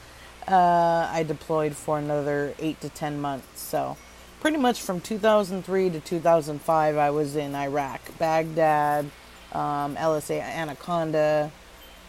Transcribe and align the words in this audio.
uh, 0.48 1.10
I 1.12 1.24
deployed 1.24 1.76
for 1.76 1.98
another 1.98 2.54
eight 2.60 2.82
to 2.82 2.90
ten 2.90 3.20
months. 3.20 3.62
So, 3.62 3.98
pretty 4.42 4.58
much 4.58 4.82
from 4.82 5.02
2003 5.02 5.90
to 5.92 6.00
2005, 6.00 6.98
I 6.98 7.10
was 7.10 7.36
in 7.36 7.56
Iraq, 7.56 8.02
Baghdad, 8.20 9.06
um, 9.52 9.96
LSA 9.96 10.42
Anaconda, 10.42 11.52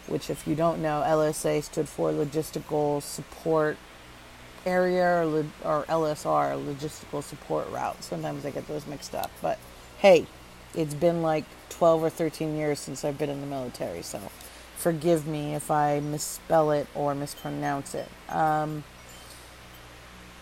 which, 0.07 0.29
if 0.29 0.47
you 0.47 0.55
don't 0.55 0.81
know, 0.81 1.03
LSA 1.05 1.63
stood 1.63 1.89
for 1.89 2.11
Logistical 2.11 3.01
Support 3.01 3.77
area 4.67 5.25
or, 5.25 5.45
or 5.63 5.83
LSR, 5.85 6.63
logistical 6.63 7.23
support 7.23 7.69
route. 7.71 8.03
Sometimes 8.03 8.45
I 8.45 8.51
get 8.51 8.67
those 8.67 8.85
mixed 8.85 9.15
up. 9.15 9.31
But 9.41 9.57
hey, 9.99 10.27
it's 10.75 10.93
been 10.93 11.21
like 11.21 11.45
12 11.69 12.03
or 12.03 12.09
13 12.09 12.55
years 12.57 12.79
since 12.79 13.05
I've 13.05 13.17
been 13.17 13.29
in 13.29 13.41
the 13.41 13.47
military, 13.47 14.01
so 14.01 14.19
forgive 14.75 15.25
me 15.25 15.55
if 15.55 15.71
I 15.71 15.99
misspell 15.99 16.71
it 16.71 16.87
or 16.93 17.15
mispronounce 17.15 17.95
it. 17.95 18.09
Um, 18.29 18.83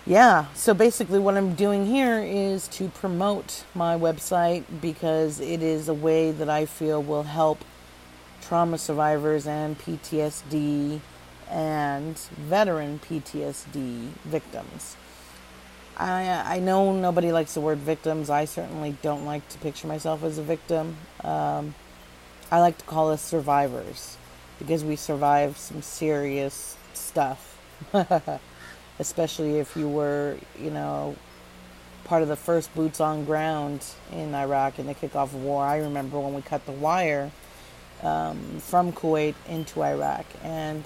yeah, 0.06 0.46
so 0.54 0.76
basically, 0.76 1.18
what 1.18 1.36
I'm 1.36 1.56
doing 1.56 1.88
here 1.88 2.20
is 2.20 2.68
to 2.70 2.90
promote 2.90 3.64
my 3.74 3.98
website 3.98 4.64
because 4.80 5.40
it 5.40 5.64
is 5.64 5.90
a 5.90 5.96
way 5.96 6.32
that 6.32 6.50
I 6.50 6.66
feel 6.66 7.02
will 7.02 7.24
help 7.24 7.64
trauma 8.42 8.78
survivors 8.78 9.48
and 9.48 9.80
PTSD 9.80 11.00
and 11.50 12.18
veteran 12.18 13.00
PTSD 13.00 14.10
victims. 14.24 14.96
I, 15.98 16.56
I 16.56 16.60
know 16.60 16.94
nobody 16.94 17.32
likes 17.32 17.54
the 17.54 17.62
word 17.62 17.78
victims. 17.80 18.30
I 18.30 18.46
certainly 18.46 18.98
don't 19.02 19.26
like 19.26 19.48
to 19.50 19.58
picture 19.60 19.88
myself 19.88 20.24
as 20.24 20.38
a 20.38 20.44
victim. 20.44 20.98
Um, 21.24 21.74
I 22.52 22.60
like 22.60 22.78
to 22.80 22.86
call 22.86 23.12
us 23.12 23.22
survivors 23.22 24.18
because 24.60 24.84
we 24.84 24.96
survived 24.96 25.58
some 25.58 25.82
serious 25.82 26.78
stuff. 26.94 27.58
Especially 29.00 29.60
if 29.60 29.76
you 29.76 29.88
were, 29.88 30.38
you 30.60 30.72
know, 30.72 31.16
part 32.06 32.22
of 32.22 32.28
the 32.30 32.36
first 32.36 32.74
boots 32.76 33.02
on 33.02 33.26
ground 33.26 33.84
in 34.12 34.34
Iraq 34.34 34.80
in 34.80 34.88
the 34.88 34.96
kickoff 34.96 35.24
of 35.24 35.36
war. 35.36 35.66
I 35.66 35.78
remember 35.78 36.20
when 36.20 36.34
we 36.34 36.42
cut 36.42 36.66
the 36.66 36.72
wire 36.72 37.32
um, 38.04 38.60
from 38.60 38.94
Kuwait 38.94 39.36
into 39.50 39.84
Iraq. 39.84 40.26
And 40.44 40.84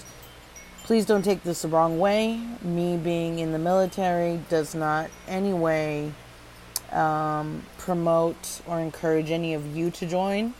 Please 0.90 1.06
don't 1.06 1.22
take 1.22 1.44
this 1.44 1.62
the 1.62 1.68
wrong 1.68 2.00
way. 2.00 2.40
Me 2.62 2.96
being 2.96 3.38
in 3.38 3.52
the 3.52 3.60
military 3.60 4.40
does 4.48 4.74
not 4.74 5.08
anyway 5.28 6.12
um, 6.90 7.62
promote 7.78 8.60
or 8.66 8.80
encourage 8.80 9.30
any 9.30 9.54
of 9.54 9.76
you 9.76 9.92
to 9.92 10.04
join 10.04 10.52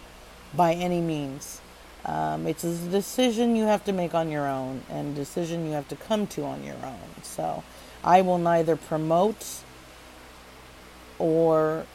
by 0.54 0.74
any 0.74 1.00
means. 1.00 1.60
Um, 2.04 2.46
it's 2.46 2.62
a 2.62 2.76
decision 2.76 3.56
you 3.56 3.64
have 3.64 3.82
to 3.86 3.92
make 3.92 4.14
on 4.14 4.30
your 4.30 4.46
own 4.46 4.82
and 4.88 5.16
a 5.16 5.20
decision 5.20 5.66
you 5.66 5.72
have 5.72 5.88
to 5.88 5.96
come 5.96 6.28
to 6.28 6.44
on 6.44 6.62
your 6.62 6.76
own. 6.76 7.10
So 7.24 7.64
I 8.04 8.22
will 8.22 8.38
neither 8.38 8.76
promote 8.76 9.44
or 11.18 11.86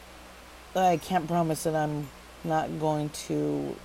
I 0.74 0.98
can't 0.98 1.26
promise 1.26 1.62
that 1.62 1.74
I'm 1.74 2.08
not 2.44 2.78
going 2.78 3.08
to 3.28 3.76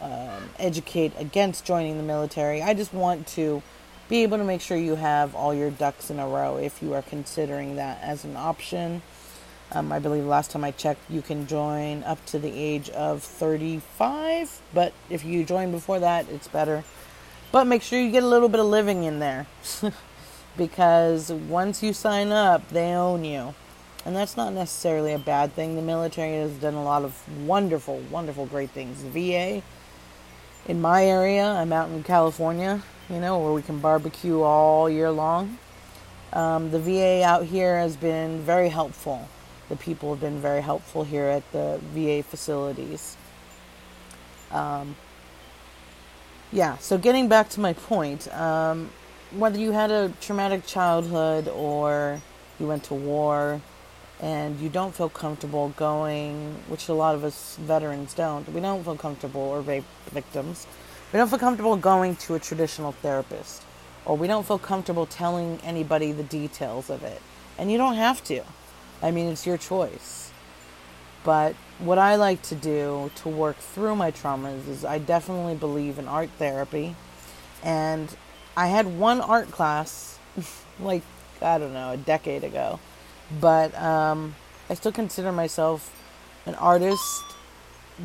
um, 0.00 0.48
educate 0.58 1.12
against 1.18 1.66
joining 1.66 1.98
the 1.98 2.02
military. 2.02 2.62
I 2.62 2.72
just 2.72 2.94
want 2.94 3.26
to 3.26 3.62
be 4.10 4.24
able 4.24 4.38
to 4.38 4.44
make 4.44 4.60
sure 4.60 4.76
you 4.76 4.96
have 4.96 5.36
all 5.36 5.54
your 5.54 5.70
ducks 5.70 6.10
in 6.10 6.18
a 6.18 6.26
row 6.26 6.56
if 6.56 6.82
you 6.82 6.92
are 6.94 7.02
considering 7.02 7.76
that 7.76 8.02
as 8.02 8.24
an 8.24 8.36
option. 8.36 9.00
Um, 9.70 9.92
I 9.92 10.00
believe 10.00 10.24
last 10.24 10.50
time 10.50 10.64
I 10.64 10.72
checked, 10.72 11.08
you 11.08 11.22
can 11.22 11.46
join 11.46 12.02
up 12.02 12.26
to 12.26 12.40
the 12.40 12.50
age 12.50 12.90
of 12.90 13.22
35, 13.22 14.60
but 14.74 14.92
if 15.08 15.24
you 15.24 15.44
join 15.44 15.70
before 15.70 16.00
that, 16.00 16.28
it's 16.28 16.48
better. 16.48 16.82
But 17.52 17.68
make 17.68 17.82
sure 17.82 18.00
you 18.00 18.10
get 18.10 18.24
a 18.24 18.28
little 18.28 18.48
bit 18.48 18.58
of 18.58 18.66
living 18.66 19.04
in 19.04 19.20
there 19.20 19.46
because 20.56 21.30
once 21.30 21.80
you 21.80 21.92
sign 21.92 22.32
up, 22.32 22.68
they 22.70 22.92
own 22.92 23.24
you. 23.24 23.54
And 24.04 24.16
that's 24.16 24.36
not 24.36 24.52
necessarily 24.52 25.12
a 25.12 25.20
bad 25.20 25.52
thing. 25.52 25.76
The 25.76 25.82
military 25.82 26.32
has 26.38 26.50
done 26.52 26.74
a 26.74 26.82
lot 26.82 27.04
of 27.04 27.46
wonderful, 27.46 28.00
wonderful, 28.10 28.46
great 28.46 28.70
things. 28.70 29.04
The 29.04 29.10
VA, 29.10 29.62
in 30.66 30.80
my 30.80 31.04
area, 31.04 31.44
I'm 31.44 31.72
out 31.72 31.90
in 31.90 32.02
California, 32.02 32.82
you 33.10 33.20
know, 33.20 33.38
where 33.38 33.52
we 33.52 33.62
can 33.62 33.80
barbecue 33.80 34.40
all 34.40 34.88
year 34.88 35.10
long. 35.10 35.58
Um, 36.32 36.70
the 36.70 36.78
VA 36.78 37.24
out 37.24 37.44
here 37.44 37.78
has 37.78 37.96
been 37.96 38.40
very 38.40 38.68
helpful. 38.68 39.28
The 39.68 39.76
people 39.76 40.10
have 40.10 40.20
been 40.20 40.40
very 40.40 40.62
helpful 40.62 41.02
here 41.04 41.26
at 41.26 41.50
the 41.52 41.80
VA 41.92 42.22
facilities. 42.22 43.16
Um, 44.52 44.96
yeah, 46.52 46.78
so 46.78 46.98
getting 46.98 47.28
back 47.28 47.48
to 47.50 47.60
my 47.60 47.72
point, 47.72 48.32
um, 48.34 48.90
whether 49.32 49.58
you 49.58 49.72
had 49.72 49.90
a 49.90 50.12
traumatic 50.20 50.66
childhood 50.66 51.48
or 51.48 52.20
you 52.58 52.66
went 52.66 52.84
to 52.84 52.94
war 52.94 53.60
and 54.20 54.58
you 54.60 54.68
don't 54.68 54.94
feel 54.94 55.08
comfortable 55.08 55.70
going, 55.76 56.54
which 56.68 56.88
a 56.88 56.92
lot 56.92 57.14
of 57.14 57.24
us 57.24 57.56
veterans 57.60 58.14
don't, 58.14 58.48
we 58.52 58.60
don't 58.60 58.84
feel 58.84 58.96
comfortable, 58.96 59.40
or 59.40 59.60
rape 59.60 59.84
victims, 60.10 60.66
we 61.12 61.18
don't 61.18 61.28
feel 61.28 61.38
comfortable 61.38 61.76
going 61.76 62.16
to 62.16 62.34
a 62.34 62.38
traditional 62.38 62.92
therapist, 62.92 63.62
or 64.04 64.16
we 64.16 64.26
don't 64.26 64.46
feel 64.46 64.58
comfortable 64.58 65.06
telling 65.06 65.58
anybody 65.64 66.12
the 66.12 66.22
details 66.22 66.88
of 66.88 67.02
it. 67.02 67.20
And 67.58 67.70
you 67.70 67.78
don't 67.78 67.96
have 67.96 68.22
to. 68.24 68.42
I 69.02 69.10
mean, 69.10 69.28
it's 69.28 69.46
your 69.46 69.58
choice. 69.58 70.30
But 71.24 71.54
what 71.78 71.98
I 71.98 72.16
like 72.16 72.42
to 72.42 72.54
do 72.54 73.10
to 73.16 73.28
work 73.28 73.56
through 73.56 73.96
my 73.96 74.10
traumas 74.10 74.68
is 74.68 74.84
I 74.84 74.98
definitely 74.98 75.54
believe 75.54 75.98
in 75.98 76.08
art 76.08 76.30
therapy. 76.38 76.94
And 77.62 78.14
I 78.56 78.68
had 78.68 78.98
one 78.98 79.20
art 79.20 79.50
class, 79.50 80.18
like, 80.80 81.02
I 81.42 81.58
don't 81.58 81.72
know, 81.72 81.90
a 81.90 81.96
decade 81.96 82.44
ago. 82.44 82.80
But 83.40 83.74
um, 83.80 84.34
I 84.68 84.74
still 84.74 84.92
consider 84.92 85.32
myself 85.32 85.92
an 86.46 86.54
artist 86.54 87.24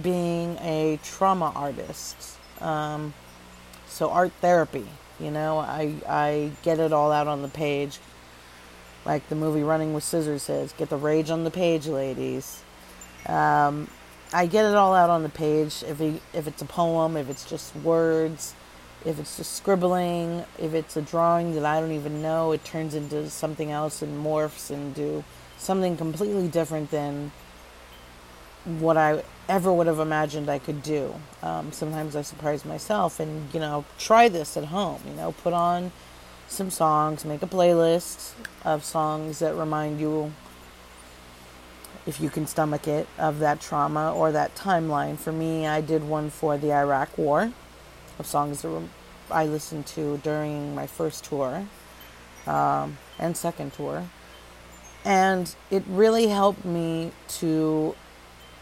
being 0.02 0.58
a 0.58 1.00
trauma 1.04 1.52
artist. 1.56 2.38
Um, 2.66 3.14
so 3.88 4.10
art 4.10 4.32
therapy, 4.42 4.86
you 5.20 5.32
know, 5.32 5.60
I 5.60 5.94
I 6.08 6.52
get 6.64 6.80
it 6.80 6.92
all 6.92 7.12
out 7.12 7.28
on 7.28 7.42
the 7.42 7.48
page. 7.48 8.00
Like 9.06 9.30
the 9.30 9.36
movie 9.36 9.62
Running 9.62 9.94
with 9.94 10.04
Scissors 10.04 10.42
says, 10.42 10.74
get 10.74 10.90
the 10.90 10.98
rage 10.98 11.30
on 11.30 11.44
the 11.44 11.52
page, 11.52 11.86
ladies. 11.86 12.64
Um, 13.28 13.88
I 14.34 14.48
get 14.48 14.66
it 14.66 14.74
all 14.74 14.96
out 14.96 15.12
on 15.12 15.22
the 15.22 15.30
page. 15.30 15.84
If 15.88 16.02
if 16.34 16.48
it's 16.48 16.62
a 16.62 16.66
poem, 16.66 17.16
if 17.16 17.30
it's 17.30 17.48
just 17.48 17.76
words, 17.78 18.56
if 19.06 19.20
it's 19.20 19.38
just 19.38 19.54
scribbling, 19.54 20.44
if 20.58 20.74
it's 20.74 20.98
a 20.98 21.02
drawing 21.04 21.54
that 21.54 21.66
I 21.66 21.80
don't 21.80 21.92
even 21.92 22.24
know, 22.24 22.52
it 22.52 22.66
turns 22.66 22.96
into 22.96 23.30
something 23.30 23.72
else 23.72 24.02
and 24.02 24.26
morphs 24.26 24.72
into 24.72 25.24
something 25.58 25.96
completely 25.98 26.48
different 26.48 26.90
than 26.90 27.32
what 28.66 28.98
I 28.98 29.24
ever 29.48 29.72
would 29.72 29.88
have 29.88 30.00
imagined 30.00 30.50
I 30.50 30.60
could 30.60 30.82
do. 30.82 31.14
Um, 31.42 31.72
sometimes 31.72 32.16
I 32.16 32.22
surprise 32.24 32.66
myself 32.66 33.20
and, 33.20 33.54
you 33.54 33.60
know, 33.60 33.86
try 33.98 34.28
this 34.28 34.58
at 34.58 34.66
home. 34.66 35.02
You 35.08 35.14
know, 35.16 35.32
put 35.32 35.54
on 35.54 35.92
some 36.48 36.70
songs, 36.70 37.26
make 37.26 37.42
a 37.42 37.48
playlist 37.48 38.34
of 38.64 38.84
songs 38.84 39.40
that 39.40 39.56
remind 39.56 40.00
you 40.00 40.34
if 42.06 42.22
you 42.22 42.30
can 42.30 42.46
stomach 42.46 42.88
it, 42.88 43.08
of 43.18 43.40
that 43.40 43.60
trauma 43.60 44.14
or 44.14 44.32
that 44.32 44.56
timeline. 44.56 45.18
For 45.18 45.32
me, 45.32 45.66
I 45.66 45.82
did 45.82 46.04
one 46.04 46.30
for 46.30 46.58
the 46.58 46.72
Iraq 46.72 47.18
War 47.18 47.52
of 48.20 48.26
songs 48.28 48.62
that 48.62 48.84
I 49.32 49.46
listened 49.46 49.88
to 49.88 50.18
during 50.18 50.76
my 50.76 50.86
first 50.86 51.26
tour 51.26 51.68
um, 52.46 52.98
and 53.18 53.36
second 53.36 53.74
tour. 53.74 54.08
And 55.04 55.56
it 55.72 55.84
really 55.88 56.28
helped 56.28 56.64
me 56.64 57.12
to 57.40 57.96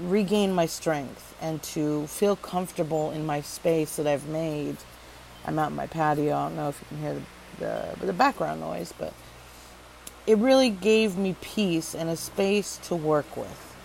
regain 0.09 0.53
my 0.53 0.65
strength 0.65 1.35
and 1.41 1.61
to 1.63 2.07
feel 2.07 2.35
comfortable 2.35 3.11
in 3.11 3.25
my 3.25 3.41
space 3.41 3.95
that 3.97 4.07
I've 4.07 4.27
made. 4.27 4.77
I'm 5.45 5.59
out 5.59 5.71
in 5.71 5.75
my 5.75 5.87
patio. 5.87 6.35
I 6.35 6.43
don't 6.47 6.55
know 6.55 6.69
if 6.69 6.81
you 6.81 6.87
can 6.87 6.97
hear 6.97 7.21
the, 7.59 7.97
the, 7.99 8.05
the 8.07 8.13
background 8.13 8.61
noise, 8.61 8.93
but 8.97 9.13
it 10.25 10.37
really 10.37 10.69
gave 10.69 11.17
me 11.17 11.35
peace 11.41 11.93
and 11.93 12.09
a 12.09 12.15
space 12.15 12.77
to 12.83 12.95
work 12.95 13.35
with 13.35 13.75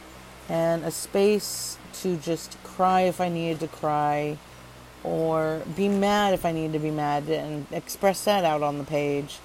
and 0.49 0.85
a 0.85 0.91
space 0.91 1.79
to 1.93 2.17
just 2.17 2.63
cry 2.63 3.03
if 3.03 3.21
I 3.21 3.29
needed 3.29 3.61
to 3.61 3.69
cry 3.69 4.39
or 5.05 5.63
be 5.77 5.89
mad 5.89 6.35
if 6.35 6.45
I 6.45 6.53
needed 6.53 6.73
to 6.73 6.79
be 6.79 6.91
mad 6.91 7.29
and 7.29 7.67
express 7.73 8.25
that 8.25 8.45
out 8.45 8.63
on 8.63 8.79
the 8.79 8.85
page 8.85 9.39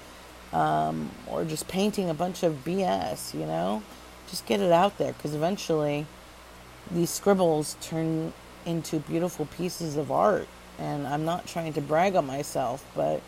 um, 0.52 1.10
or 1.26 1.44
just 1.44 1.68
painting 1.68 2.08
a 2.08 2.14
bunch 2.14 2.42
of 2.42 2.64
BS, 2.64 3.34
you 3.34 3.46
know? 3.46 3.82
Just 4.28 4.46
get 4.46 4.60
it 4.60 4.72
out 4.72 4.98
there 4.98 5.12
because 5.12 5.34
eventually 5.34 6.06
these 6.90 7.10
scribbles 7.10 7.76
turn 7.80 8.32
into 8.66 8.98
beautiful 9.00 9.46
pieces 9.46 9.96
of 9.96 10.10
art. 10.10 10.48
And 10.78 11.06
I'm 11.06 11.24
not 11.24 11.46
trying 11.46 11.72
to 11.74 11.80
brag 11.80 12.16
on 12.16 12.26
myself, 12.26 12.84
but 12.96 13.20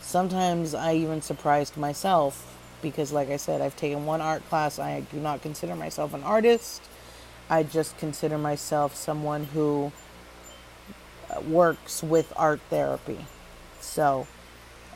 sometimes 0.00 0.74
I 0.74 0.94
even 0.94 1.20
surprised 1.20 1.76
myself 1.76 2.56
because, 2.80 3.12
like 3.12 3.28
I 3.28 3.36
said, 3.36 3.60
I've 3.60 3.76
taken 3.76 4.06
one 4.06 4.20
art 4.20 4.48
class. 4.48 4.78
I 4.78 5.00
do 5.00 5.18
not 5.18 5.42
consider 5.42 5.74
myself 5.74 6.14
an 6.14 6.22
artist. 6.22 6.82
I 7.50 7.62
just 7.62 7.98
consider 7.98 8.38
myself 8.38 8.94
someone 8.94 9.44
who 9.44 9.92
works 11.46 12.02
with 12.02 12.32
art 12.36 12.60
therapy. 12.70 13.26
So, 13.80 14.26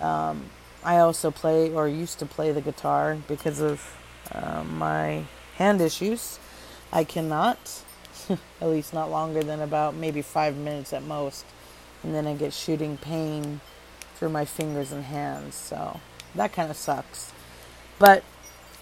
um, 0.01 0.47
I 0.85 0.99
also 0.99 1.31
play 1.31 1.71
or 1.71 1.89
used 1.89 2.19
to 2.19 2.27
play 2.27 2.53
the 2.53 2.61
guitar 2.61 3.17
because 3.29 3.61
of 3.61 3.97
uh, 4.33 4.65
my 4.65 5.25
hand 5.57 5.81
issues. 5.81 6.39
I 6.93 7.05
cannot, 7.05 7.85
at 8.61 8.69
least 8.69 8.93
not 8.95 9.11
longer 9.11 9.43
than 9.43 9.61
about 9.61 9.95
maybe 9.95 10.23
five 10.23 10.57
minutes 10.57 10.93
at 10.93 11.03
most, 11.03 11.45
and 12.03 12.15
then 12.15 12.27
I 12.27 12.35
get 12.35 12.53
shooting 12.53 12.97
pain 12.97 13.61
through 14.17 14.31
my 14.31 14.45
fingers 14.45 14.93
and 14.93 15.05
hands. 15.05 15.55
So 15.55 16.01
that 16.35 16.53
kind 16.53 16.71
of 16.71 16.77
sucks. 16.77 17.33
But 17.99 18.25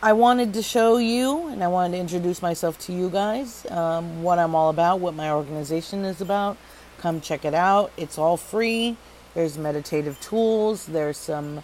I 0.03 0.15
wanted 0.15 0.55
to 0.55 0.63
show 0.63 0.97
you 0.97 1.49
and 1.49 1.63
I 1.63 1.69
wanted 1.69 1.93
to 1.93 1.99
introduce 1.99 2.41
myself 2.41 2.79
to 2.81 2.93
you 2.93 3.11
guys, 3.11 3.67
um, 3.71 4.23
what 4.23 4.39
I'm 4.39 4.55
all 4.55 4.71
about, 4.71 5.01
what 5.01 5.15
my 5.15 5.31
organization 5.31 6.05
is 6.05 6.21
about. 6.21 6.57
Come 6.99 7.21
check 7.21 7.45
it 7.45 7.55
out. 7.55 7.93
It's 7.97 8.19
all 8.19 8.37
free. 8.37 8.97
There's 9.35 9.59
meditative 9.59 10.19
tools. 10.21 10.87
There's 10.87 11.19
some 11.19 11.63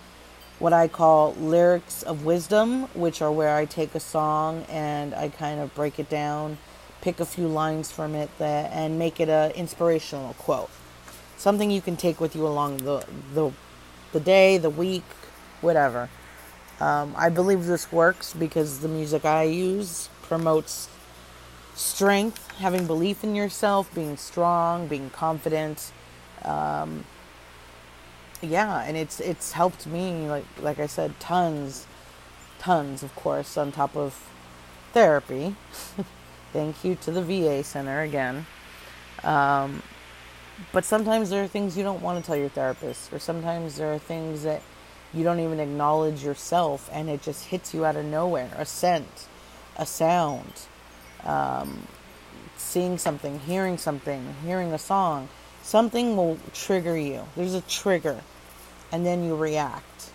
what 0.58 0.72
I 0.72 0.88
call 0.88 1.34
lyrics 1.34 2.02
of 2.02 2.24
wisdom, 2.24 2.84
which 2.94 3.20
are 3.20 3.30
where 3.30 3.56
I 3.56 3.66
take 3.66 3.94
a 3.94 4.00
song 4.00 4.64
and 4.70 5.14
I 5.14 5.28
kind 5.28 5.60
of 5.60 5.74
break 5.74 5.98
it 5.98 6.08
down, 6.08 6.58
pick 7.00 7.20
a 7.20 7.26
few 7.26 7.46
lines 7.46 7.90
from 7.90 8.14
it 8.14 8.30
that, 8.38 8.72
and 8.72 8.98
make 8.98 9.20
it 9.20 9.28
an 9.28 9.52
inspirational 9.52 10.34
quote. 10.34 10.70
Something 11.36 11.70
you 11.70 11.80
can 11.80 11.96
take 11.96 12.20
with 12.20 12.34
you 12.34 12.46
along 12.46 12.78
the, 12.78 13.04
the, 13.34 13.52
the 14.12 14.20
day, 14.20 14.58
the 14.58 14.70
week, 14.70 15.04
whatever. 15.60 16.08
Um, 16.80 17.14
I 17.16 17.28
believe 17.30 17.66
this 17.66 17.90
works 17.90 18.34
because 18.34 18.80
the 18.80 18.88
music 18.88 19.24
I 19.24 19.44
use 19.44 20.08
promotes 20.22 20.88
strength, 21.74 22.50
having 22.58 22.86
belief 22.86 23.22
in 23.22 23.34
yourself, 23.34 23.94
being 23.94 24.16
strong, 24.16 24.86
being 24.86 25.10
confident. 25.10 25.92
Um, 26.42 27.04
yeah, 28.42 28.82
and 28.82 28.96
it's 28.96 29.20
it's 29.20 29.52
helped 29.52 29.86
me 29.86 30.28
like 30.28 30.44
like 30.60 30.78
I 30.78 30.86
said, 30.86 31.18
tons, 31.20 31.86
tons, 32.58 33.02
of 33.02 33.14
course, 33.14 33.56
on 33.56 33.72
top 33.72 33.96
of 33.96 34.28
therapy. 34.92 35.56
Thank 36.56 36.84
you 36.84 36.94
to 37.02 37.10
the 37.10 37.20
VA 37.20 37.62
center 37.62 38.00
again. 38.00 38.46
Um, 39.22 39.82
but 40.72 40.86
sometimes 40.86 41.28
there 41.28 41.44
are 41.44 41.46
things 41.46 41.76
you 41.76 41.82
don't 41.82 42.00
want 42.00 42.18
to 42.18 42.26
tell 42.26 42.34
your 42.34 42.48
therapist, 42.48 43.12
or 43.12 43.18
sometimes 43.18 43.76
there 43.76 43.92
are 43.92 43.98
things 43.98 44.42
that 44.44 44.62
you 45.12 45.22
don't 45.22 45.40
even 45.40 45.60
acknowledge 45.60 46.24
yourself 46.24 46.88
and 46.90 47.10
it 47.10 47.20
just 47.20 47.44
hits 47.44 47.74
you 47.74 47.84
out 47.84 47.94
of 47.94 48.06
nowhere. 48.06 48.50
A 48.56 48.64
scent 48.64 49.28
a 49.76 49.84
sound 49.84 50.62
um, 51.24 51.86
seeing 52.56 52.96
something 52.96 53.38
hearing 53.40 53.76
something 53.76 54.34
hearing 54.42 54.72
a 54.72 54.78
song 54.78 55.28
something 55.62 56.16
will 56.16 56.38
trigger 56.54 56.96
you. 56.96 57.26
There's 57.36 57.52
a 57.52 57.60
trigger 57.60 58.22
and 58.90 59.04
then 59.04 59.24
you 59.24 59.36
react. 59.36 60.10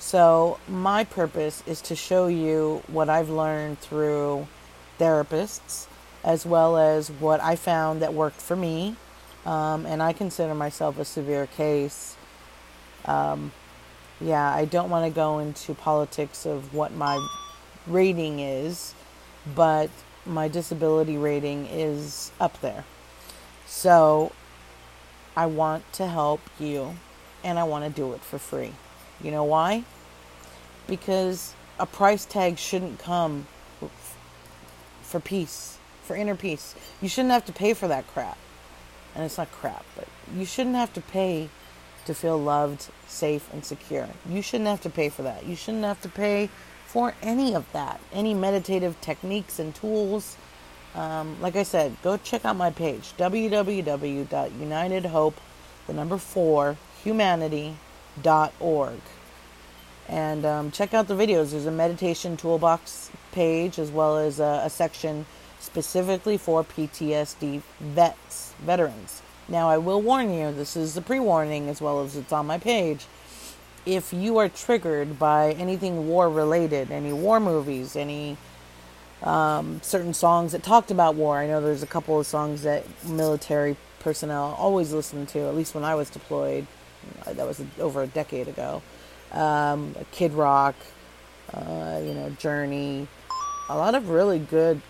So 0.00 0.58
my 0.66 1.04
purpose 1.04 1.62
is 1.64 1.80
to 1.82 1.94
show 1.94 2.26
you 2.26 2.82
what 2.88 3.08
i've 3.08 3.30
learned 3.30 3.78
through 3.78 4.48
therapists 4.98 5.86
as 6.24 6.44
well 6.46 6.76
as 6.76 7.10
what 7.10 7.40
i 7.42 7.56
found 7.56 8.02
that 8.02 8.12
worked 8.14 8.40
for 8.40 8.56
me 8.56 8.96
um, 9.44 9.86
and 9.86 10.02
i 10.02 10.12
consider 10.12 10.54
myself 10.54 10.98
a 10.98 11.04
severe 11.04 11.46
case 11.46 12.16
um, 13.06 13.52
yeah, 14.20 14.52
I 14.52 14.64
don't 14.64 14.90
want 14.90 15.04
to 15.04 15.14
go 15.14 15.38
into 15.38 15.74
politics 15.74 16.46
of 16.46 16.74
what 16.74 16.92
my 16.92 17.24
rating 17.86 18.40
is, 18.40 18.94
but 19.54 19.90
my 20.24 20.48
disability 20.48 21.16
rating 21.16 21.66
is 21.66 22.32
up 22.40 22.60
there. 22.60 22.84
So 23.66 24.32
I 25.36 25.46
want 25.46 25.90
to 25.94 26.06
help 26.06 26.40
you 26.58 26.96
and 27.44 27.58
I 27.58 27.64
want 27.64 27.84
to 27.84 27.90
do 27.90 28.12
it 28.14 28.20
for 28.20 28.38
free. 28.38 28.72
You 29.22 29.30
know 29.30 29.44
why? 29.44 29.84
Because 30.86 31.54
a 31.78 31.86
price 31.86 32.24
tag 32.24 32.58
shouldn't 32.58 32.98
come 32.98 33.46
for 35.16 35.26
peace, 35.26 35.78
for 36.02 36.14
inner 36.14 36.34
peace. 36.34 36.74
You 37.00 37.08
shouldn't 37.08 37.32
have 37.32 37.46
to 37.46 37.52
pay 37.52 37.72
for 37.72 37.88
that 37.88 38.06
crap. 38.08 38.36
And 39.14 39.24
it's 39.24 39.38
not 39.38 39.50
crap, 39.50 39.86
but 39.96 40.06
you 40.36 40.44
shouldn't 40.44 40.76
have 40.76 40.92
to 40.92 41.00
pay 41.00 41.48
to 42.04 42.14
feel 42.14 42.38
loved, 42.38 42.90
safe, 43.06 43.48
and 43.50 43.64
secure. 43.64 44.06
You 44.28 44.42
shouldn't 44.42 44.68
have 44.68 44.82
to 44.82 44.90
pay 44.90 45.08
for 45.08 45.22
that. 45.22 45.46
You 45.46 45.56
shouldn't 45.56 45.84
have 45.84 46.02
to 46.02 46.10
pay 46.10 46.50
for 46.86 47.14
any 47.22 47.54
of 47.54 47.64
that, 47.72 47.98
any 48.12 48.34
meditative 48.34 49.00
techniques 49.00 49.58
and 49.58 49.74
tools. 49.74 50.36
Um, 50.94 51.40
like 51.40 51.56
I 51.56 51.62
said, 51.62 51.96
go 52.02 52.18
check 52.18 52.44
out 52.44 52.56
my 52.56 52.70
page 52.70 53.14
www.unitedhope, 53.16 55.34
the 55.86 55.94
number 55.94 56.18
four, 56.18 56.76
humanity.org. 57.02 59.00
And 60.08 60.44
um, 60.44 60.70
check 60.70 60.92
out 60.92 61.08
the 61.08 61.14
videos. 61.14 61.52
There's 61.52 61.64
a 61.64 61.70
meditation 61.70 62.36
toolbox 62.36 63.10
page 63.36 63.78
as 63.78 63.90
well 63.90 64.16
as 64.16 64.40
a, 64.40 64.62
a 64.64 64.70
section 64.70 65.26
specifically 65.60 66.38
for 66.38 66.64
PTSD 66.64 67.60
vets, 67.78 68.54
veterans. 68.60 69.22
Now, 69.48 69.68
I 69.68 69.78
will 69.78 70.00
warn 70.00 70.32
you, 70.32 70.52
this 70.52 70.74
is 70.76 70.94
the 70.94 71.02
pre 71.02 71.20
warning 71.20 71.68
as 71.68 71.80
well 71.80 72.02
as 72.02 72.16
it's 72.16 72.32
on 72.32 72.46
my 72.46 72.58
page. 72.58 73.06
If 73.84 74.12
you 74.12 74.38
are 74.38 74.48
triggered 74.48 75.18
by 75.18 75.52
anything 75.52 76.08
war 76.08 76.28
related, 76.28 76.90
any 76.90 77.12
war 77.12 77.38
movies, 77.38 77.94
any 77.94 78.36
um, 79.22 79.80
certain 79.82 80.14
songs 80.14 80.52
that 80.52 80.62
talked 80.62 80.90
about 80.90 81.14
war, 81.14 81.38
I 81.38 81.46
know 81.46 81.60
there's 81.60 81.84
a 81.84 81.86
couple 81.86 82.18
of 82.18 82.26
songs 82.26 82.62
that 82.62 82.84
military 83.04 83.76
personnel 84.00 84.56
always 84.58 84.92
listen 84.92 85.26
to, 85.26 85.40
at 85.40 85.54
least 85.54 85.74
when 85.74 85.84
I 85.84 85.94
was 85.94 86.10
deployed. 86.10 86.66
That 87.26 87.46
was 87.46 87.62
over 87.78 88.02
a 88.02 88.06
decade 88.08 88.48
ago. 88.48 88.82
Um, 89.30 89.94
Kid 90.10 90.32
Rock, 90.32 90.74
uh, 91.54 92.00
you 92.02 92.14
know, 92.14 92.30
Journey, 92.30 93.06
a 93.68 93.76
lot 93.76 93.94
of 93.94 94.08
really 94.08 94.38
good, 94.38 94.80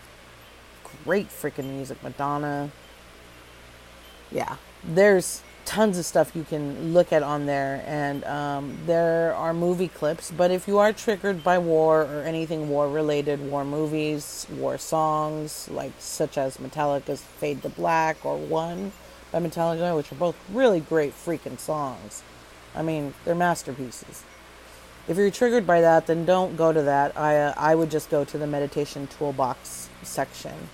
great 1.04 1.28
freaking 1.28 1.71
music. 1.71 2.02
Madonna, 2.02 2.71
yeah, 4.30 4.56
there's 4.85 5.42
tons 5.64 5.99
of 5.99 6.04
stuff 6.04 6.35
you 6.35 6.45
can 6.45 6.95
look 6.95 7.12
at 7.12 7.23
on 7.23 7.47
there, 7.47 7.83
and 7.87 8.25
um, 8.25 8.78
there 8.87 9.35
are 9.35 9.52
movie 9.52 9.88
clips. 9.88 10.30
But 10.30 10.50
if 10.50 10.68
you 10.68 10.78
are 10.78 10.92
triggered 10.92 11.42
by 11.42 11.59
war 11.59 12.02
or 12.02 12.23
anything 12.23 12.68
war 12.68 12.88
related, 12.88 13.50
war 13.50 13.64
movies, 13.64 14.47
war 14.50 14.78
songs, 14.78 15.68
like 15.71 15.92
such 15.99 16.38
as 16.38 16.59
Metallica's 16.59 17.23
Fade 17.23 17.62
to 17.62 17.68
Black 17.68 18.25
or 18.25 18.37
One 18.37 18.92
by 19.33 19.40
Metallica, 19.40 19.97
which 19.97 20.12
are 20.12 20.16
both 20.16 20.37
really 20.50 20.80
great 20.80 21.12
freaking 21.12 21.59
songs. 21.59 22.23
I 22.75 22.83
mean, 22.83 23.14
they're 23.25 23.35
masterpieces. 23.35 24.23
If 25.08 25.16
you're 25.16 25.30
triggered 25.30 25.66
by 25.66 25.82
that, 25.82 26.06
then 26.06 26.25
don't 26.25 26.56
go 26.56 26.72
to 26.72 26.82
that. 26.82 27.16
I 27.16 27.36
uh, 27.36 27.54
I 27.56 27.75
would 27.75 27.90
just 27.90 28.10
go 28.10 28.25
to 28.25 28.38
the 28.38 28.46
meditation 28.46 29.06
toolbox 29.06 29.88
section 30.02 30.68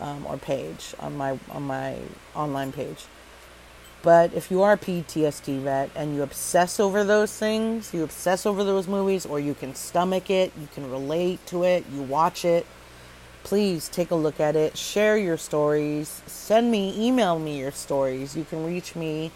um, 0.00 0.26
or 0.26 0.38
page 0.38 0.94
on 0.98 1.16
my 1.16 1.38
on 1.50 1.62
my 1.64 1.98
online 2.34 2.72
page. 2.72 3.04
But 4.02 4.34
if 4.34 4.50
you 4.50 4.62
are 4.62 4.72
a 4.72 4.76
PTSD 4.76 5.60
vet 5.60 5.90
and 5.94 6.14
you 6.14 6.22
obsess 6.22 6.78
over 6.78 7.04
those 7.04 7.34
things, 7.34 7.94
you 7.94 8.04
obsess 8.04 8.44
over 8.44 8.62
those 8.62 8.86
movies, 8.86 9.24
or 9.24 9.40
you 9.40 9.54
can 9.54 9.74
stomach 9.74 10.28
it, 10.28 10.52
you 10.60 10.68
can 10.74 10.90
relate 10.90 11.44
to 11.46 11.62
it, 11.62 11.86
you 11.90 12.02
watch 12.02 12.44
it, 12.44 12.66
please 13.44 13.88
take 13.88 14.10
a 14.10 14.14
look 14.14 14.40
at 14.40 14.56
it. 14.56 14.76
Share 14.76 15.16
your 15.16 15.38
stories. 15.38 16.22
Send 16.26 16.70
me, 16.70 16.94
email 16.98 17.38
me 17.38 17.58
your 17.58 17.70
stories. 17.70 18.36
You 18.36 18.44
can 18.44 18.66
reach 18.66 18.94
me 18.94 19.30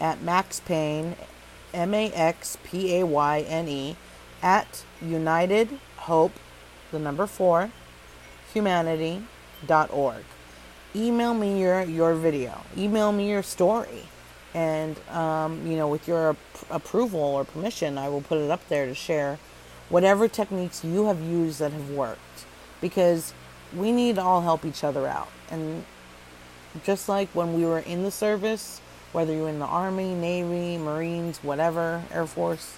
at 0.00 0.22
Max 0.22 0.60
Payne, 0.60 1.16
M 1.74 1.94
A 1.94 2.10
X 2.12 2.58
P 2.64 2.98
A 2.98 3.06
Y 3.06 3.40
N 3.40 3.68
E, 3.68 3.96
at 4.42 4.84
United 5.00 5.78
Hope, 5.98 6.32
the 6.90 6.98
number 6.98 7.26
four, 7.26 7.70
humanity.org. 8.52 10.24
Email 10.94 11.34
me 11.34 11.60
your, 11.60 11.82
your 11.82 12.14
video. 12.14 12.62
Email 12.76 13.12
me 13.12 13.30
your 13.30 13.42
story 13.42 14.08
and 14.54 14.98
um, 15.08 15.66
you 15.66 15.76
know 15.76 15.88
with 15.88 16.06
your 16.06 16.30
ap- 16.30 16.36
approval 16.70 17.20
or 17.20 17.44
permission 17.44 17.96
i 17.96 18.08
will 18.08 18.20
put 18.20 18.38
it 18.38 18.50
up 18.50 18.66
there 18.68 18.86
to 18.86 18.94
share 18.94 19.38
whatever 19.88 20.28
techniques 20.28 20.84
you 20.84 21.06
have 21.06 21.20
used 21.20 21.58
that 21.58 21.72
have 21.72 21.90
worked 21.90 22.44
because 22.80 23.32
we 23.74 23.92
need 23.92 24.16
to 24.16 24.22
all 24.22 24.42
help 24.42 24.64
each 24.64 24.84
other 24.84 25.06
out 25.06 25.28
and 25.50 25.84
just 26.84 27.08
like 27.08 27.28
when 27.30 27.54
we 27.54 27.64
were 27.64 27.78
in 27.78 28.02
the 28.02 28.10
service 28.10 28.80
whether 29.12 29.32
you're 29.32 29.48
in 29.48 29.58
the 29.58 29.66
army 29.66 30.14
navy 30.14 30.76
marines 30.76 31.38
whatever 31.38 32.02
air 32.12 32.26
force 32.26 32.76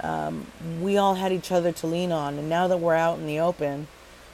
um, 0.00 0.46
we 0.80 0.96
all 0.96 1.14
had 1.14 1.32
each 1.32 1.50
other 1.50 1.72
to 1.72 1.86
lean 1.86 2.12
on. 2.12 2.38
And 2.38 2.48
now 2.48 2.68
that 2.68 2.78
we're 2.78 2.94
out 2.94 3.18
in 3.18 3.26
the 3.26 3.40
open 3.40 3.88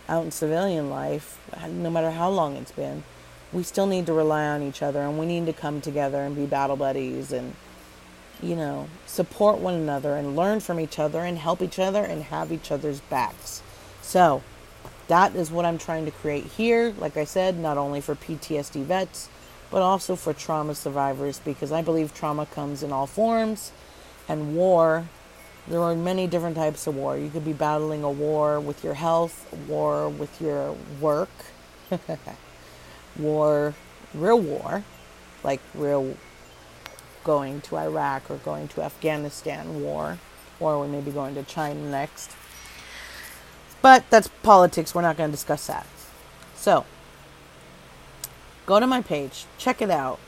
out 0.07 0.23
in 0.23 0.31
civilian 0.31 0.91
life 0.91 1.39
no 1.67 1.89
matter 1.89 2.11
how 2.11 2.29
long 2.29 2.57
it's 2.57 2.73
been 2.73 3.03
we 3.55 3.63
still 3.63 3.87
need 3.87 4.05
to 4.05 4.13
rely 4.13 4.45
on 4.45 4.63
each 4.63 4.83
other 4.83 5.01
and 5.01 5.19
we 5.19 5.25
need 5.25 5.47
to 5.47 5.53
come 5.55 5.81
together 5.81 6.19
and 6.19 6.37
be 6.37 6.45
battle 6.45 6.77
buddies 6.77 7.33
and 7.33 7.55
you 8.43 8.55
know 8.55 8.87
support 9.07 9.59
one 9.59 9.73
another 9.73 10.15
and 10.17 10.37
learn 10.37 10.61
from 10.61 10.79
each 10.79 10.99
other 10.99 11.21
and 11.21 11.39
help 11.39 11.63
each 11.63 11.79
other 11.79 12.05
and 12.05 12.25
have 12.25 12.53
each 12.53 12.71
other's 12.71 13.01
backs. 13.01 13.63
So 14.03 14.43
that 15.09 15.35
is 15.35 15.51
what 15.51 15.65
i'm 15.65 15.79
trying 15.79 16.05
to 16.05 16.11
create 16.11 16.45
here. 16.45 16.93
Like 16.99 17.17
i 17.17 17.25
said 17.25 17.57
not 17.57 17.79
only 17.79 18.03
for 18.03 18.15
ptsd 18.15 18.85
vets 18.85 19.31
but 19.75 19.83
also 19.83 20.15
for 20.15 20.33
trauma 20.33 20.75
survivors 20.75 21.41
because 21.45 21.73
i 21.73 21.83
believe 21.83 22.15
trauma 22.15 22.47
comes 22.47 22.83
in 22.85 22.93
all 22.93 23.09
forms 23.09 23.73
and 24.29 24.55
war 24.55 25.09
there 25.67 25.81
are 25.81 25.95
many 25.97 26.27
different 26.29 26.55
types 26.55 26.87
of 26.87 26.95
war 26.95 27.19
you 27.19 27.29
could 27.29 27.45
be 27.45 27.53
battling 27.53 28.05
a 28.05 28.11
war 28.11 28.61
with 28.61 28.85
your 28.85 28.95
health 28.95 29.53
war 29.67 30.09
with 30.09 30.41
your 30.41 30.77
work 31.01 31.31
war, 33.17 33.75
real 34.13 34.41
war, 34.41 34.85
like 35.43 35.61
real 35.75 36.17
going 37.23 37.61
to 37.63 37.77
Iraq 37.77 38.31
or 38.31 38.37
going 38.39 38.69
to 38.69 38.83
Afghanistan 38.83 39.83
war, 39.83 40.19
or 40.61 40.81
we 40.81 40.89
may 40.89 41.01
be 41.01 41.11
going 41.11 41.35
to 41.35 41.43
China 41.43 41.81
next. 41.81 42.37
But 43.83 44.09
that's 44.11 44.29
politics. 44.43 44.95
We're 44.95 45.03
not 45.03 45.17
going 45.17 45.31
to 45.31 45.37
discuss 45.37 45.67
that. 45.67 45.87
So, 46.55 46.85
go 48.67 48.81
to 48.81 48.87
my 48.87 49.03
page, 49.03 49.47
check 49.59 49.83
it 49.83 49.91
out, 49.91 50.19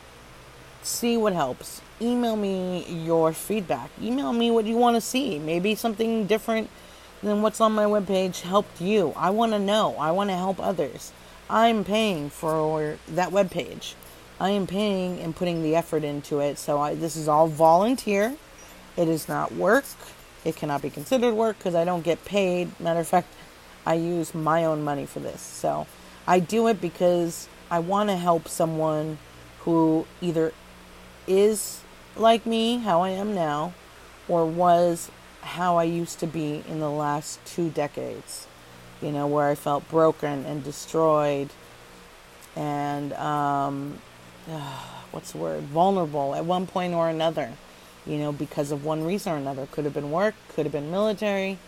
see 0.82 1.16
what 1.16 1.32
helps. 1.32 1.80
Email 2.00 2.36
me 2.36 2.84
your 2.88 3.32
feedback. 3.32 3.90
Email 4.02 4.32
me 4.32 4.50
what 4.50 4.66
you 4.66 4.76
want 4.76 4.96
to 4.96 5.00
see. 5.00 5.38
Maybe 5.38 5.74
something 5.74 6.26
different 6.26 6.68
than 7.22 7.42
what's 7.42 7.60
on 7.60 7.72
my 7.72 7.84
webpage 7.84 8.42
helped 8.42 8.80
you. 8.80 9.12
I 9.16 9.30
want 9.30 9.52
to 9.52 9.58
know. 9.58 9.96
I 9.98 10.10
want 10.10 10.30
to 10.30 10.36
help 10.36 10.60
others. 10.60 11.12
I'm 11.48 11.84
paying 11.84 12.28
for 12.30 12.98
that 13.08 13.32
web 13.32 13.50
page. 13.50 13.94
I 14.38 14.50
am 14.50 14.66
paying 14.66 15.18
and 15.20 15.34
putting 15.34 15.62
the 15.62 15.74
effort 15.74 16.04
into 16.04 16.40
it. 16.40 16.58
So 16.58 16.80
I, 16.80 16.94
this 16.94 17.16
is 17.16 17.28
all 17.28 17.46
volunteer. 17.48 18.36
It 18.96 19.08
is 19.08 19.28
not 19.28 19.52
work. 19.52 19.84
It 20.44 20.56
cannot 20.56 20.82
be 20.82 20.90
considered 20.90 21.34
work 21.34 21.58
because 21.58 21.74
I 21.74 21.84
don't 21.84 22.04
get 22.04 22.24
paid. 22.24 22.78
Matter 22.78 23.00
of 23.00 23.08
fact, 23.08 23.28
I 23.86 23.94
use 23.94 24.34
my 24.34 24.64
own 24.64 24.84
money 24.84 25.06
for 25.06 25.20
this. 25.20 25.40
So 25.40 25.86
I 26.26 26.40
do 26.40 26.68
it 26.68 26.80
because 26.80 27.48
I 27.70 27.78
want 27.78 28.10
to 28.10 28.16
help 28.16 28.48
someone 28.48 29.18
who 29.60 30.06
either 30.20 30.52
is 31.26 31.80
like 32.16 32.46
me, 32.46 32.78
how 32.78 33.02
I 33.02 33.10
am 33.10 33.34
now, 33.34 33.74
or 34.28 34.46
was 34.46 35.10
how 35.42 35.76
I 35.76 35.84
used 35.84 36.20
to 36.20 36.26
be 36.26 36.64
in 36.68 36.80
the 36.80 36.90
last 36.90 37.44
two 37.44 37.70
decades 37.70 38.46
you 39.00 39.12
know, 39.12 39.26
where 39.26 39.48
I 39.48 39.54
felt 39.54 39.88
broken 39.88 40.44
and 40.44 40.62
destroyed 40.64 41.50
and, 42.54 43.12
um, 43.14 43.98
uh, 44.50 44.82
what's 45.10 45.32
the 45.32 45.38
word, 45.38 45.62
vulnerable 45.64 46.34
at 46.34 46.44
one 46.44 46.66
point 46.66 46.94
or 46.94 47.08
another, 47.08 47.52
you 48.06 48.18
know, 48.18 48.32
because 48.32 48.70
of 48.70 48.84
one 48.84 49.04
reason 49.04 49.32
or 49.32 49.36
another. 49.36 49.66
Could 49.70 49.84
have 49.84 49.94
been 49.94 50.10
work, 50.10 50.34
could 50.54 50.66
have 50.66 50.72
been 50.72 50.90
military, 50.90 51.58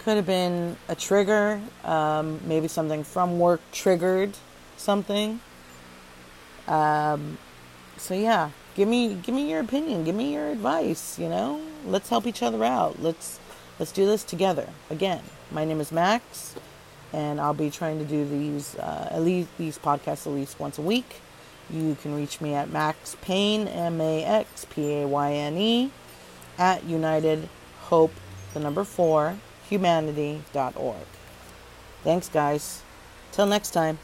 could 0.00 0.16
have 0.16 0.26
been 0.26 0.76
a 0.88 0.94
trigger, 0.94 1.60
um, 1.84 2.40
maybe 2.44 2.68
something 2.68 3.04
from 3.04 3.38
work 3.38 3.60
triggered 3.72 4.36
something. 4.78 5.40
Um, 6.66 7.38
so 7.96 8.14
yeah, 8.14 8.50
give 8.74 8.88
me 8.88 9.14
give 9.14 9.34
me 9.34 9.50
your 9.50 9.60
opinion, 9.60 10.04
give 10.04 10.14
me 10.14 10.32
your 10.32 10.48
advice. 10.48 11.18
You 11.18 11.28
know, 11.28 11.60
let's 11.84 12.08
help 12.08 12.26
each 12.26 12.42
other 12.42 12.64
out. 12.64 13.02
Let's 13.02 13.40
let's 13.78 13.92
do 13.92 14.06
this 14.06 14.24
together. 14.24 14.68
Again, 14.90 15.22
my 15.50 15.64
name 15.64 15.80
is 15.80 15.90
Max, 15.92 16.54
and 17.12 17.40
I'll 17.40 17.54
be 17.54 17.70
trying 17.70 17.98
to 17.98 18.04
do 18.04 18.28
these 18.28 18.76
uh, 18.76 19.08
at 19.10 19.22
least 19.22 19.48
these 19.58 19.78
podcasts 19.78 20.26
at 20.26 20.32
least 20.32 20.60
once 20.60 20.78
a 20.78 20.82
week. 20.82 21.20
You 21.70 21.96
can 22.00 22.14
reach 22.14 22.40
me 22.40 22.54
at 22.54 22.70
Max 22.70 23.16
Payne 23.20 23.68
M 23.68 24.00
A 24.00 24.24
X 24.24 24.66
P 24.70 25.02
A 25.02 25.06
Y 25.06 25.32
N 25.32 25.58
E 25.58 25.90
at 26.58 26.84
United 26.84 27.48
Hope 27.80 28.12
the 28.54 28.60
number 28.60 28.84
four 28.84 29.36
humanity.org. 29.68 31.06
Thanks 32.02 32.28
guys. 32.28 32.82
Till 33.32 33.46
next 33.46 33.70
time. 33.70 33.98